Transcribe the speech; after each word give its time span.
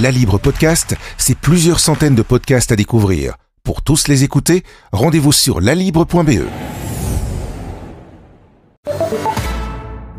La 0.00 0.10
Libre 0.10 0.38
Podcast, 0.38 0.96
c'est 1.18 1.36
plusieurs 1.36 1.78
centaines 1.78 2.14
de 2.14 2.22
podcasts 2.22 2.72
à 2.72 2.76
découvrir. 2.76 3.34
Pour 3.64 3.82
tous 3.82 4.08
les 4.08 4.24
écouter, 4.24 4.62
rendez-vous 4.92 5.32
sur 5.32 5.60
lalibre.be. 5.60 6.40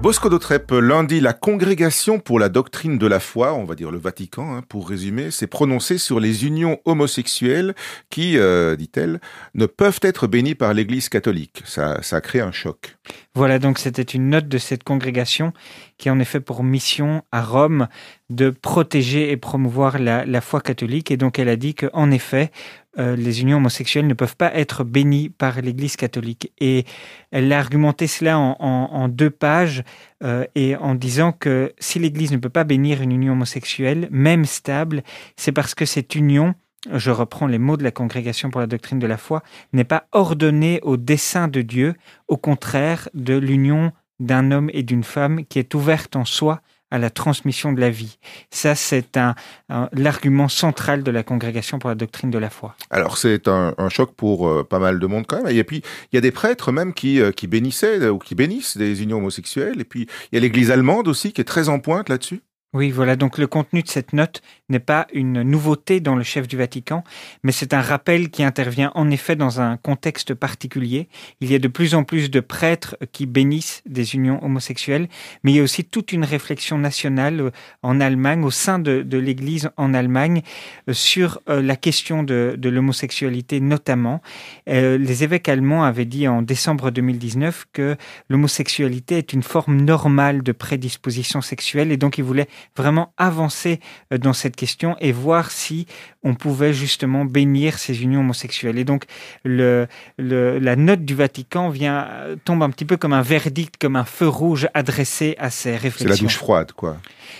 Bosco 0.01 0.29
d'Otrep, 0.29 0.71
lundi, 0.71 1.19
la 1.19 1.33
congrégation 1.33 2.19
pour 2.19 2.39
la 2.39 2.49
doctrine 2.49 2.97
de 2.97 3.05
la 3.05 3.19
foi, 3.19 3.53
on 3.53 3.65
va 3.65 3.75
dire 3.75 3.91
le 3.91 3.99
Vatican, 3.99 4.55
hein, 4.55 4.63
pour 4.67 4.89
résumer, 4.89 5.29
s'est 5.29 5.45
prononcée 5.45 5.99
sur 5.99 6.19
les 6.19 6.45
unions 6.45 6.79
homosexuelles 6.85 7.75
qui, 8.09 8.37
euh, 8.39 8.75
dit-elle, 8.75 9.21
ne 9.53 9.67
peuvent 9.67 9.99
être 10.01 10.25
bénies 10.25 10.55
par 10.55 10.73
l'Église 10.73 11.07
catholique. 11.07 11.61
Ça, 11.65 12.01
ça 12.01 12.15
a 12.15 12.21
créé 12.21 12.41
un 12.41 12.51
choc. 12.51 12.97
Voilà, 13.35 13.59
donc 13.59 13.77
c'était 13.77 14.01
une 14.01 14.29
note 14.29 14.47
de 14.47 14.57
cette 14.57 14.83
congrégation 14.83 15.53
qui 16.01 16.09
a 16.09 16.13
en 16.13 16.19
effet 16.19 16.39
pour 16.39 16.63
mission 16.63 17.21
à 17.31 17.43
Rome 17.43 17.87
de 18.31 18.49
protéger 18.49 19.31
et 19.31 19.37
promouvoir 19.37 19.99
la, 19.99 20.41
foi 20.41 20.59
catholique. 20.59 21.11
Et 21.11 21.17
donc 21.17 21.37
elle 21.37 21.47
a 21.47 21.55
dit 21.55 21.75
qu'en 21.75 22.09
effet, 22.09 22.49
euh, 22.97 23.15
les 23.15 23.41
unions 23.41 23.57
homosexuelles 23.57 24.07
ne 24.07 24.15
peuvent 24.15 24.35
pas 24.35 24.51
être 24.55 24.83
bénies 24.83 25.29
par 25.29 25.61
l'Église 25.61 25.97
catholique. 25.97 26.51
Et 26.59 26.85
elle 27.29 27.53
a 27.53 27.59
argumenté 27.59 28.07
cela 28.07 28.39
en 28.39 29.07
deux 29.09 29.29
pages 29.29 29.83
euh, 30.23 30.43
et 30.55 30.75
en 30.75 30.95
disant 30.95 31.33
que 31.33 31.71
si 31.77 31.99
l'Église 31.99 32.31
ne 32.31 32.37
peut 32.37 32.49
pas 32.49 32.63
bénir 32.63 33.03
une 33.03 33.11
union 33.11 33.33
homosexuelle, 33.33 34.07
même 34.09 34.45
stable, 34.45 35.03
c'est 35.35 35.51
parce 35.51 35.75
que 35.75 35.85
cette 35.85 36.15
union 36.15 36.55
je 36.91 37.11
reprends 37.11 37.45
les 37.45 37.59
mots 37.59 37.77
de 37.77 37.83
la 37.83 37.91
Congrégation 37.91 38.49
pour 38.49 38.59
la 38.59 38.65
doctrine 38.65 38.97
de 38.97 39.05
la 39.05 39.17
foi, 39.17 39.43
n'est 39.71 39.83
pas 39.83 40.07
ordonnée 40.11 40.79
au 40.81 40.97
dessein 40.97 41.47
de 41.47 41.61
Dieu, 41.61 41.93
au 42.27 42.37
contraire 42.37 43.07
de 43.13 43.37
l'union 43.37 43.91
d'un 44.21 44.51
homme 44.51 44.69
et 44.73 44.83
d'une 44.83 45.03
femme 45.03 45.45
qui 45.45 45.59
est 45.59 45.73
ouverte 45.73 46.15
en 46.15 46.25
soi 46.25 46.61
à 46.93 46.97
la 46.97 47.09
transmission 47.09 47.71
de 47.71 47.79
la 47.79 47.89
vie. 47.89 48.17
Ça, 48.49 48.75
c'est 48.75 49.15
un, 49.15 49.33
un- 49.69 49.87
l'argument 49.93 50.49
central 50.49 51.03
de 51.03 51.11
la 51.11 51.23
Congrégation 51.23 51.79
pour 51.79 51.89
la 51.89 51.95
doctrine 51.95 52.29
de 52.31 52.37
la 52.37 52.49
foi. 52.49 52.75
Alors 52.89 53.17
c'est 53.17 53.47
un, 53.47 53.73
un 53.77 53.87
choc 53.87 54.13
pour 54.13 54.45
euh, 54.47 54.65
pas 54.65 54.79
mal 54.79 54.99
de 54.99 55.07
monde 55.07 55.25
quand 55.25 55.41
même. 55.41 55.55
Et 55.55 55.63
puis 55.63 55.83
il 56.11 56.15
y 56.15 56.17
a 56.17 56.21
des 56.21 56.31
prêtres 56.31 56.73
même 56.73 56.93
qui, 56.93 57.21
euh, 57.21 57.31
qui 57.31 57.47
bénissaient 57.47 58.09
ou 58.09 58.19
qui 58.19 58.35
bénissent 58.35 58.75
des 58.75 59.03
unions 59.03 59.19
homosexuelles. 59.19 59.79
Et 59.79 59.85
puis 59.85 60.07
il 60.31 60.35
y 60.35 60.37
a 60.37 60.41
l'Église 60.41 60.69
allemande 60.69 61.07
aussi 61.07 61.31
qui 61.31 61.39
est 61.39 61.45
très 61.45 61.69
en 61.69 61.79
pointe 61.79 62.09
là-dessus. 62.09 62.41
Oui, 62.73 62.89
voilà, 62.89 63.17
donc 63.17 63.37
le 63.37 63.47
contenu 63.47 63.83
de 63.83 63.89
cette 63.89 64.13
note 64.13 64.41
n'est 64.71 64.79
pas 64.79 65.07
une 65.13 65.43
nouveauté 65.43 65.99
dans 65.99 66.15
le 66.15 66.23
chef 66.23 66.47
du 66.47 66.57
Vatican, 66.57 67.03
mais 67.43 67.51
c'est 67.51 67.73
un 67.73 67.81
rappel 67.81 68.29
qui 68.29 68.43
intervient 68.43 68.91
en 68.95 69.09
effet 69.11 69.35
dans 69.35 69.61
un 69.61 69.77
contexte 69.77 70.33
particulier. 70.33 71.07
Il 71.41 71.51
y 71.51 71.55
a 71.55 71.59
de 71.59 71.67
plus 71.67 71.93
en 71.93 72.03
plus 72.03 72.31
de 72.31 72.39
prêtres 72.39 72.97
qui 73.11 73.25
bénissent 73.25 73.81
des 73.85 74.15
unions 74.15 74.43
homosexuelles, 74.43 75.07
mais 75.43 75.51
il 75.51 75.55
y 75.57 75.59
a 75.59 75.63
aussi 75.63 75.83
toute 75.83 76.11
une 76.11 76.25
réflexion 76.25 76.77
nationale 76.77 77.41
euh, 77.41 77.51
en 77.83 77.99
Allemagne, 77.99 78.43
au 78.43 78.51
sein 78.51 78.79
de, 78.79 79.05
l'Église 79.17 79.69
en 79.77 79.93
Allemagne, 79.93 80.41
euh, 80.89 80.93
sur 80.93 81.39
euh, 81.49 81.61
la 81.61 81.75
question 81.75 82.23
de, 82.23 82.55
de 82.57 82.69
l'homosexualité 82.69 83.59
notamment. 83.59 84.21
Les 84.67 85.23
évêques 85.23 85.49
allemands 85.49 85.83
avaient 85.83 86.05
dit 86.05 86.27
en 86.27 86.41
décembre 86.41 86.91
2019 86.91 87.67
que 87.73 87.97
l'homosexualité 88.29 89.17
est 89.17 89.33
une 89.33 89.43
forme 89.43 89.81
normale 89.81 90.43
de 90.43 90.51
prédisposition 90.51 91.41
sexuelle 91.41 91.91
et 91.91 91.97
donc 91.97 92.17
ils 92.17 92.23
voulaient 92.23 92.47
vraiment 92.77 93.13
avancer 93.17 93.79
dans 94.11 94.33
cette 94.33 94.55
question 94.65 94.95
et 94.99 95.11
voir 95.11 95.45
si 95.51 95.87
on 96.23 96.33
pouvait 96.35 96.73
justement 96.73 97.23
bénir 97.25 97.69
ces 97.83 97.95
unions 98.05 98.21
homosexuelles. 98.25 98.77
Et 98.77 98.83
donc 98.91 99.03
le, 99.43 99.87
le- 100.17 100.59
la 100.59 100.75
note 100.75 101.03
du 101.03 101.15
Vatican 101.15 101.69
vient 101.69 101.97
tombe 102.45 102.61
un 102.63 102.69
petit 102.69 102.85
peu 102.85 102.97
comme 103.01 103.13
un 103.21 103.21
verdict, 103.35 103.75
comme 103.81 103.95
un 103.95 104.05
feu 104.17 104.27
rouge 104.27 104.67
adressé 104.81 105.35
à 105.39 105.49
ces 105.49 105.71
C'est 105.71 105.77
réflexions. 105.87 106.09
la 106.09 106.15
douche 106.17 106.37
froide 106.45 106.71
quoi. 106.73 106.97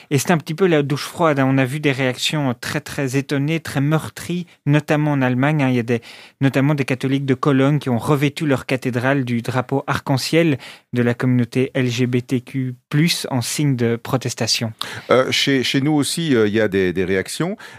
Et 0.10 0.18
c'est 0.18 0.32
un 0.32 0.38
petit 0.38 0.56
peu 0.56 0.68
la 0.68 0.82
douche 0.84 1.04
froide. 1.14 1.38
hein. 1.40 1.48
On 1.54 1.58
a 1.58 1.66
vu 1.66 1.80
des 1.80 1.92
réactions 1.92 2.56
très 2.60 2.82
très 2.82 3.08
étonnées, 3.22 3.60
très 3.60 3.82
meurtries, 3.82 4.46
notamment 4.66 5.12
en 5.12 5.22
Allemagne. 5.22 5.62
hein. 5.64 5.70
Il 5.70 5.76
y 5.76 5.80
a 5.80 5.84
des, 5.84 6.02
notamment 6.42 6.74
des 6.76 6.86
catholiques 6.86 7.26
de 7.26 7.34
Cologne 7.36 7.78
qui 7.80 7.90
ont 7.90 7.98
revêtu 7.98 8.46
leur 8.46 8.66
cathédrale 8.66 9.24
du 9.26 9.42
drapeau 9.42 9.84
arc-en-ciel 9.88 10.58
de 10.94 11.02
la 11.04 11.14
communauté 11.14 11.72
LGBTQ+, 11.76 12.76
en 13.30 13.42
signe 13.42 13.76
de 13.76 13.96
protestation. 13.96 14.74
Euh, 15.10 15.32
chez, 15.32 15.64
chez 15.64 15.82
nous 15.82 15.94
aussi 15.94 16.36
euh, 16.36 16.48
il 16.48 16.54
y 16.54 16.62
a 16.62 16.68
des, 16.68 16.94
des 16.94 17.06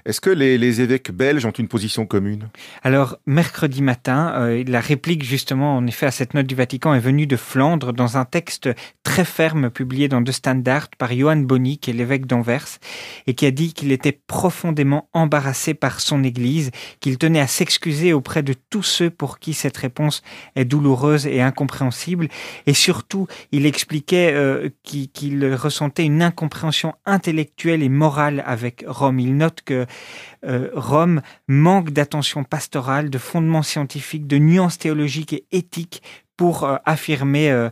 Est-ce 0.04 0.20
que 0.20 0.30
les, 0.30 0.80
évêques 0.80 1.12
belges 1.12 1.46
ont 1.46 1.50
une 1.50 1.68
position 1.68 2.06
commune? 2.06 2.48
Alors, 2.82 3.18
mercredi 3.26 3.82
matin, 3.82 4.32
euh, 4.36 4.64
la 4.66 4.80
réplique 4.80 5.22
justement, 5.22 5.76
en 5.76 5.86
effet, 5.86 6.06
à 6.06 6.10
cette 6.10 6.34
note 6.34 6.46
du 6.46 6.54
Vatican 6.54 6.94
est 6.94 7.00
venue 7.00 7.26
de 7.26 7.36
Flandre 7.36 7.92
dans 7.92 8.16
un 8.16 8.24
texte 8.24 8.68
très 9.04 9.24
ferme 9.24 9.70
publié 9.70 10.08
dans 10.08 10.20
De 10.20 10.32
Standard 10.32 10.88
par 10.98 11.12
Johann 11.12 11.46
Bonny, 11.46 11.78
qui 11.78 11.90
est 11.90 11.94
l'évêque 11.94 12.26
d'Anvers, 12.26 12.66
et 13.26 13.34
qui 13.34 13.46
a 13.46 13.50
dit 13.50 13.72
qu'il 13.72 13.92
était 13.92 14.18
profondément 14.26 15.08
embarrassé 15.12 15.74
par 15.74 16.00
son 16.00 16.24
Église, 16.24 16.70
qu'il 17.00 17.18
tenait 17.18 17.40
à 17.40 17.46
s'excuser 17.46 18.12
auprès 18.12 18.42
de 18.42 18.54
tous 18.70 18.82
ceux 18.82 19.10
pour 19.10 19.38
qui 19.38 19.54
cette 19.54 19.76
réponse 19.76 20.22
est 20.56 20.64
douloureuse 20.64 21.26
et 21.26 21.40
incompréhensible. 21.40 22.28
Et 22.66 22.74
surtout, 22.74 23.26
il 23.52 23.66
expliquait 23.66 24.32
euh, 24.32 24.68
qu'il 24.82 25.54
ressentait 25.54 26.04
une 26.04 26.22
incompréhension 26.22 26.94
intellectuelle 27.06 27.82
et 27.82 27.88
morale 27.88 28.42
avec 28.46 28.84
Rome. 28.86 29.12
Il 29.22 29.36
note 29.36 29.60
que 29.64 29.86
euh, 30.44 30.68
Rome 30.74 31.22
manque 31.48 31.90
d'attention 31.90 32.44
pastorale, 32.44 33.10
de 33.10 33.18
fondements 33.18 33.62
scientifiques, 33.62 34.26
de 34.26 34.38
nuances 34.38 34.78
théologiques 34.78 35.32
et 35.32 35.44
éthiques 35.52 36.02
pour 36.36 36.64
euh, 36.64 36.76
affirmer 36.84 37.50
euh, 37.50 37.70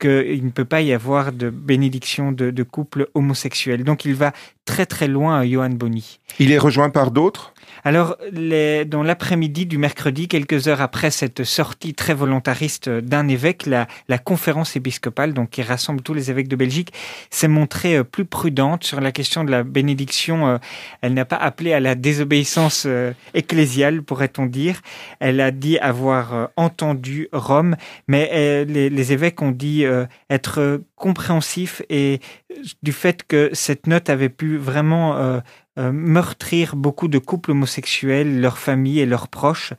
qu'il 0.00 0.44
ne 0.44 0.50
peut 0.50 0.64
pas 0.64 0.82
y 0.82 0.92
avoir 0.92 1.32
de 1.32 1.50
bénédiction 1.50 2.32
de, 2.32 2.50
de 2.50 2.62
couple 2.62 3.08
homosexuel. 3.14 3.84
Donc 3.84 4.04
il 4.04 4.14
va 4.14 4.32
très 4.64 4.86
très 4.86 5.08
loin, 5.08 5.44
Johann 5.44 5.76
Bonny. 5.76 6.18
Il 6.38 6.52
est 6.52 6.58
rejoint 6.58 6.90
par 6.90 7.10
d'autres? 7.10 7.54
Alors, 7.84 8.16
les, 8.32 8.84
dans 8.84 9.02
l'après-midi 9.02 9.66
du 9.66 9.78
mercredi, 9.78 10.28
quelques 10.28 10.68
heures 10.68 10.80
après 10.80 11.10
cette 11.10 11.44
sortie 11.44 11.94
très 11.94 12.14
volontariste 12.14 12.88
d'un 12.88 13.28
évêque, 13.28 13.66
la, 13.66 13.86
la 14.08 14.18
conférence 14.18 14.76
épiscopale, 14.76 15.32
donc 15.32 15.50
qui 15.50 15.62
rassemble 15.62 16.02
tous 16.02 16.14
les 16.14 16.30
évêques 16.30 16.48
de 16.48 16.56
Belgique, 16.56 16.92
s'est 17.30 17.48
montrée 17.48 17.96
euh, 17.96 18.04
plus 18.04 18.24
prudente 18.24 18.84
sur 18.84 19.00
la 19.00 19.12
question 19.12 19.44
de 19.44 19.50
la 19.50 19.62
bénédiction. 19.62 20.48
Euh, 20.48 20.58
Elle 21.00 21.14
n'a 21.14 21.24
pas 21.24 21.36
appelé 21.36 21.72
à 21.72 21.80
la 21.80 21.94
désobéissance 21.94 22.84
euh, 22.86 23.12
ecclésiale, 23.34 24.02
pourrait-on 24.02 24.46
dire. 24.46 24.80
Elle 25.20 25.40
a 25.40 25.50
dit 25.50 25.78
avoir 25.78 26.50
entendu 26.56 27.28
Rome, 27.32 27.76
mais 28.06 28.64
les, 28.64 28.90
les 28.90 29.12
évêques 29.12 29.40
ont 29.42 29.50
dit 29.50 29.84
être 30.30 30.80
compréhensifs 30.96 31.82
et 31.88 32.20
du 32.82 32.92
fait 32.92 33.24
que 33.26 33.50
cette 33.52 33.86
note 33.86 34.10
avait 34.10 34.28
pu 34.28 34.56
vraiment 34.56 35.40
euh, 35.78 35.92
meurtrir 35.92 36.76
beaucoup 36.76 37.08
de 37.08 37.18
couples 37.18 37.52
homosexuels, 37.52 38.40
leurs 38.40 38.58
familles 38.58 39.00
et 39.00 39.06
leurs 39.06 39.28
proches, 39.28 39.74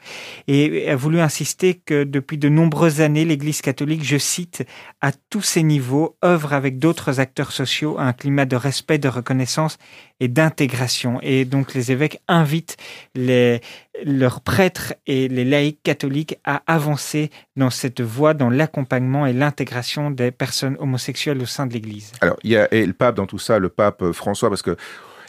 et 0.48 0.90
a 0.90 0.96
voulu 0.96 1.20
insister 1.20 1.74
que 1.76 2.04
depuis 2.04 2.38
de 2.38 2.50
nombreuses 2.50 3.02
années, 3.02 3.26
l'Église 3.26 3.62
catholique, 3.62 4.04
je 4.04 4.18
cite, 4.18 4.66
à 5.02 5.12
tous 5.12 5.42
ses 5.42 5.64
niveaux, 5.64 6.16
œuvre 6.24 6.54
avec 6.54 6.80
d'autres 6.80 7.20
acteurs 7.20 7.52
sociaux 7.52 7.98
à 7.98 8.04
un 8.04 8.14
climat 8.14 8.46
de 8.46 8.56
respect, 8.56 8.98
de 8.98 9.10
reconnaissance 9.10 9.78
et 10.20 10.28
d'intégration. 10.28 11.20
Et 11.22 11.46
donc 11.46 11.74
les 11.74 11.92
évêques 11.92 12.22
invitent 12.28 12.78
les, 13.16 13.62
leurs 14.06 14.42
prêtres 14.42 14.94
et 15.08 15.28
les 15.28 15.46
laïcs 15.46 15.82
catholiques 15.84 16.38
à 16.44 16.62
avancer 16.68 17.30
dans 17.56 17.70
cette 17.70 18.02
voie, 18.02 18.34
dans 18.34 18.50
l'accompagnement 18.50 19.26
et 19.26 19.34
l'intégration 19.34 20.12
des 20.12 20.32
personnes 20.32 20.78
homosexuelles 20.80 21.42
au 21.42 21.46
sein 21.46 21.68
de 21.68 21.74
l'Église. 21.74 22.12
Alors, 22.22 22.38
il 22.44 22.52
y 22.52 22.58
a 22.58 22.74
et 22.74 22.86
le 22.86 22.94
pape 22.94 23.16
dans 23.16 23.26
tout 23.26 23.40
ça, 23.40 23.60
le 23.60 23.70
pape 23.70 24.02
euh, 24.02 24.14
François, 24.14 24.50
parce 24.50 24.62
que 24.62 24.78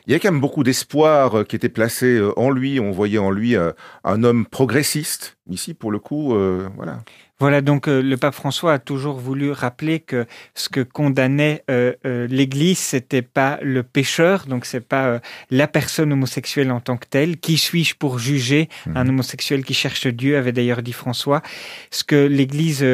il 0.07 0.13
y 0.13 0.17
a 0.17 0.19
quand 0.19 0.31
même 0.31 0.41
beaucoup 0.41 0.63
d'espoir 0.63 1.39
euh, 1.39 1.45
qui 1.45 1.57
était 1.57 1.69
placé 1.69 2.07
euh, 2.07 2.39
en 2.39 2.51
lui. 2.51 2.81
On 2.81 2.91
voyait 2.91 3.19
en 3.19 3.31
lui 3.31 3.57
euh, 3.57 3.73
un 4.05 4.25
homme 4.25 4.47
progressiste. 4.47 5.37
Ici, 5.49 5.75
pour 5.75 5.91
le 5.91 5.99
coup, 5.99 6.35
euh, 6.35 6.69
voilà. 6.77 6.99
Voilà, 7.41 7.63
donc 7.63 7.89
euh, 7.89 8.03
le 8.03 8.19
pape 8.19 8.35
François 8.35 8.75
a 8.75 8.79
toujours 8.79 9.19
voulu 9.19 9.51
rappeler 9.51 10.01
que 10.01 10.27
ce 10.55 10.69
que 10.69 10.81
condamnait 10.83 11.65
euh, 11.71 11.95
euh, 12.05 12.27
l'Église, 12.27 12.79
c'était 12.79 13.23
pas 13.23 13.59
le 13.63 13.83
pécheur, 13.83 14.45
donc 14.47 14.67
c'est 14.67 14.87
pas 14.87 15.21
la 15.51 15.67
personne 15.67 16.13
homosexuelle 16.13 16.71
en 16.71 16.81
tant 16.81 16.99
que 16.99 17.07
telle. 17.09 17.39
Qui 17.39 17.57
suis-je 17.57 17.97
pour 17.97 18.19
juger 18.19 18.69
un 18.95 19.09
homosexuel 19.09 19.65
qui 19.65 19.73
cherche 19.73 20.07
Dieu 20.07 20.37
avait 20.37 20.53
d'ailleurs 20.53 20.83
dit 20.83 20.93
François. 20.93 21.41
Ce 21.91 22.05
que 22.05 22.27
l'Église 22.27 22.85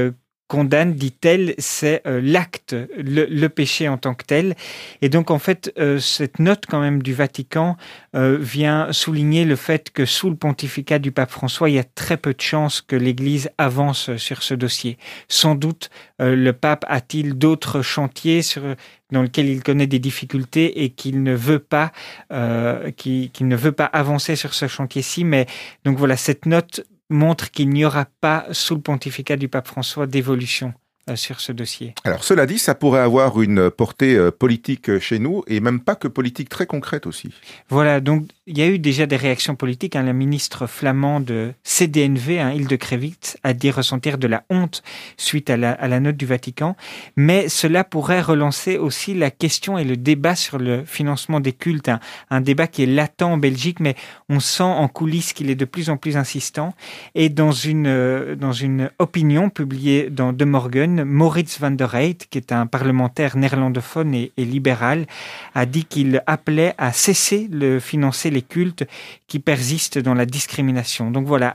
condamne, 0.48 0.94
dit-elle, 0.94 1.54
c'est 1.58 2.02
euh, 2.06 2.20
l'acte, 2.22 2.74
le, 2.96 3.26
le 3.26 3.48
péché 3.48 3.88
en 3.88 3.98
tant 3.98 4.14
que 4.14 4.24
tel. 4.24 4.54
Et 5.02 5.08
donc, 5.08 5.30
en 5.30 5.38
fait, 5.38 5.72
euh, 5.78 5.98
cette 5.98 6.38
note 6.38 6.64
quand 6.68 6.80
même 6.80 7.02
du 7.02 7.14
Vatican 7.14 7.76
euh, 8.14 8.38
vient 8.40 8.92
souligner 8.92 9.44
le 9.44 9.56
fait 9.56 9.90
que 9.90 10.04
sous 10.04 10.30
le 10.30 10.36
pontificat 10.36 10.98
du 10.98 11.12
pape 11.12 11.30
François, 11.30 11.68
il 11.68 11.74
y 11.74 11.78
a 11.78 11.84
très 11.84 12.16
peu 12.16 12.32
de 12.32 12.40
chances 12.40 12.80
que 12.80 12.96
l'Église 12.96 13.50
avance 13.58 14.16
sur 14.16 14.42
ce 14.42 14.54
dossier. 14.54 14.98
Sans 15.28 15.54
doute, 15.54 15.90
euh, 16.20 16.36
le 16.36 16.52
pape 16.52 16.84
a-t-il 16.88 17.34
d'autres 17.34 17.82
chantiers 17.82 18.42
sur, 18.42 18.62
dans 19.10 19.22
lesquels 19.22 19.48
il 19.48 19.62
connaît 19.62 19.86
des 19.86 19.98
difficultés 19.98 20.84
et 20.84 20.90
qu'il 20.90 21.22
ne 21.22 21.34
veut 21.34 21.58
pas, 21.58 21.92
euh, 22.32 22.90
qu'il 22.92 23.30
qu'il 23.30 23.48
ne 23.48 23.56
veut 23.56 23.72
pas 23.72 23.84
avancer 23.84 24.36
sur 24.36 24.54
ce 24.54 24.68
chantier-ci. 24.68 25.24
Mais 25.24 25.46
donc 25.84 25.98
voilà, 25.98 26.16
cette 26.16 26.46
note 26.46 26.82
montre 27.10 27.50
qu'il 27.50 27.70
n'y 27.70 27.84
aura 27.84 28.06
pas 28.20 28.46
sous 28.52 28.74
le 28.74 28.80
pontificat 28.80 29.36
du 29.36 29.48
pape 29.48 29.68
François 29.68 30.06
d'évolution 30.06 30.74
sur 31.14 31.40
ce 31.40 31.52
dossier. 31.52 31.94
Alors 32.02 32.24
cela 32.24 32.46
dit, 32.46 32.58
ça 32.58 32.74
pourrait 32.74 33.00
avoir 33.00 33.40
une 33.40 33.70
portée 33.70 34.30
politique 34.32 34.98
chez 34.98 35.20
nous 35.20 35.44
et 35.46 35.60
même 35.60 35.78
pas 35.78 35.94
que 35.94 36.08
politique 36.08 36.48
très 36.48 36.66
concrète 36.66 37.06
aussi. 37.06 37.32
Voilà, 37.68 38.00
donc 38.00 38.28
il 38.46 38.58
y 38.58 38.62
a 38.62 38.66
eu 38.66 38.80
déjà 38.80 39.06
des 39.06 39.14
réactions 39.14 39.54
politiques. 39.54 39.94
Hein. 39.94 40.02
La 40.02 40.12
ministre 40.12 40.66
flamande 40.66 41.54
CDNV, 41.62 42.40
hein, 42.40 42.50
Île 42.50 42.66
de 42.66 42.74
Crevitz, 42.74 43.35
a 43.46 43.52
dit 43.52 43.70
ressentir 43.70 44.18
de 44.18 44.26
la 44.26 44.42
honte 44.50 44.82
suite 45.16 45.50
à 45.50 45.56
la, 45.56 46.00
note 46.00 46.16
du 46.16 46.26
Vatican. 46.26 46.76
Mais 47.16 47.48
cela 47.48 47.84
pourrait 47.84 48.20
relancer 48.20 48.76
aussi 48.76 49.14
la 49.14 49.30
question 49.30 49.78
et 49.78 49.84
le 49.84 49.96
débat 49.96 50.34
sur 50.34 50.58
le 50.58 50.84
financement 50.84 51.38
des 51.38 51.52
cultes. 51.52 51.90
Un 52.28 52.40
débat 52.40 52.66
qui 52.66 52.82
est 52.82 52.86
latent 52.86 53.22
en 53.22 53.38
Belgique, 53.38 53.78
mais 53.78 53.94
on 54.28 54.40
sent 54.40 54.64
en 54.64 54.88
coulisses 54.88 55.32
qu'il 55.32 55.48
est 55.48 55.54
de 55.54 55.64
plus 55.64 55.90
en 55.90 55.96
plus 55.96 56.16
insistant. 56.16 56.74
Et 57.14 57.28
dans 57.28 57.52
une, 57.52 57.86
euh, 57.86 58.34
dans 58.34 58.52
une 58.52 58.90
opinion 58.98 59.48
publiée 59.48 60.10
dans 60.10 60.32
De 60.32 60.44
Morgen, 60.44 61.04
Maurits 61.04 61.56
van 61.60 61.70
der 61.70 61.90
Reyt, 61.90 62.26
qui 62.28 62.38
est 62.38 62.50
un 62.50 62.66
parlementaire 62.66 63.36
néerlandophone 63.36 64.12
et, 64.14 64.32
libéral, 64.36 65.06
a 65.54 65.66
dit 65.66 65.84
qu'il 65.84 66.20
appelait 66.26 66.74
à 66.78 66.92
cesser 66.92 67.48
le 67.50 67.78
financer 67.78 68.30
les 68.30 68.42
cultes 68.42 68.84
qui 69.28 69.38
persistent 69.38 69.98
dans 69.98 70.14
la 70.14 70.26
discrimination. 70.26 71.10
Donc 71.12 71.26
voilà, 71.26 71.54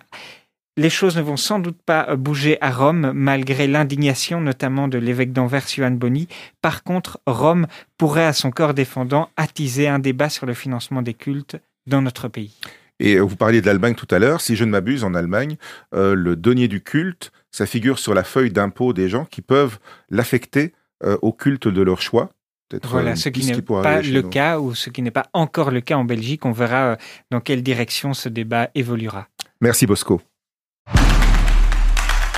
les 0.78 0.90
choses 0.90 1.18
ne 1.18 1.22
vont 1.22 1.38
sans 1.38 1.60
doute 1.60 1.78
pas 1.86 2.16
bouger 2.16 2.58
à 2.62 2.72
Rome, 2.72 3.12
malgré 3.14 3.68
l'indignation 3.68 4.42
notamment 4.42 4.88
de 4.88 4.98
l'évêque 4.98 5.34
d'Anvers, 5.34 5.68
Johan 5.68 5.92
Boni. 5.92 6.28
Par 6.62 6.84
contre, 6.84 7.20
Rome 7.26 7.68
pourrait, 7.98 8.26
à 8.26 8.34
son 8.34 8.52
corps 8.52 8.74
défendant, 8.74 9.30
attiser 9.38 9.88
un 9.88 10.00
débat 10.00 10.30
sur 10.30 10.46
le 10.46 10.54
financement 10.54 11.02
des 11.02 11.14
cultes 11.14 11.58
dans 11.88 12.02
notre 12.02 12.28
pays. 12.28 12.58
Et 13.00 13.20
vous 13.20 13.36
parliez 13.36 13.62
de 13.62 13.66
l'Allemagne 13.66 13.96
tout 13.96 14.08
à 14.12 14.20
l'heure. 14.20 14.42
Si 14.42 14.56
je 14.56 14.64
ne 14.64 14.70
m'abuse, 14.70 15.04
en 15.04 15.16
Allemagne, 15.16 15.58
euh, 15.96 16.14
le 16.14 16.36
denier 16.36 16.68
du 16.68 16.82
culte, 16.82 17.32
ça 17.50 17.66
figure 17.66 17.98
sur 17.98 18.14
la 18.14 18.24
feuille 18.24 18.52
d'impôt 18.52 18.94
des 18.94 19.10
gens 19.10 19.26
qui 19.26 19.42
peuvent 19.42 19.80
l'affecter 20.10 20.74
euh, 21.04 21.18
au 21.22 21.34
culte 21.34 21.68
de 21.68 21.82
leur 21.82 22.02
choix. 22.02 22.30
Voilà, 22.84 23.16
ce 23.16 23.30
qui 23.30 23.46
n'est 23.46 23.62
pas 23.62 24.02
le 24.02 24.22
cas 24.22 24.60
ou 24.60 24.76
ce 24.76 24.90
qui 24.90 25.02
n'est 25.02 25.12
pas 25.12 25.26
encore 25.34 25.72
le 25.72 25.82
cas 25.82 25.98
en 25.98 26.06
Belgique. 26.06 26.46
On 26.46 26.52
verra 26.52 26.92
euh, 26.92 26.96
dans 27.32 27.42
quelle 27.42 27.64
direction 27.64 28.14
ce 28.14 28.30
débat 28.30 28.70
évoluera. 28.76 29.28
Merci 29.60 29.86
Bosco. 29.86 30.22